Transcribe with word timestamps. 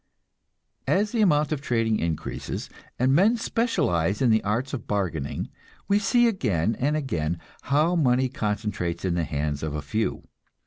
As 0.87 1.11
the 1.11 1.21
amount 1.21 1.51
of 1.51 1.61
trading 1.61 1.99
increases, 1.99 2.71
and 2.97 3.13
men 3.13 3.37
specialize 3.37 4.19
in 4.19 4.31
the 4.31 4.43
arts 4.43 4.73
of 4.73 4.87
bargaining, 4.87 5.49
we 5.87 5.99
see 5.99 6.27
again 6.27 6.75
and 6.79 6.97
again 6.97 7.39
how 7.69 7.95
money 7.95 8.27
concentrates 8.27 9.05
in 9.05 9.13
the 9.13 9.25
hands 9.25 9.61
of 9.61 9.75
a 9.75 9.81
few. 9.83 10.23